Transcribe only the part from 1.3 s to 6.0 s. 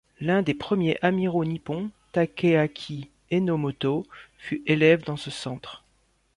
nippons, Takeaki Enomoto, fut élève dans ce centre.